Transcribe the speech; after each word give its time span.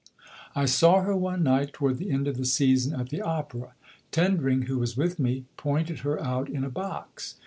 I 0.55 0.65
saw 0.65 1.01
her 1.03 1.15
one 1.15 1.43
night 1.43 1.73
toward 1.73 1.99
the 1.99 2.09
end 2.09 2.27
of 2.27 2.37
the 2.37 2.45
season 2.45 2.99
at 2.99 3.09
the 3.09 3.21
Opera. 3.21 3.75
Tendring, 4.11 4.63
who 4.63 4.79
was 4.79 4.97
with 4.97 5.19
me, 5.19 5.45
pointed 5.57 5.99
her 5.99 6.19
out 6.19 6.49
in 6.49 6.63
a 6.63 6.71
box. 6.71 7.35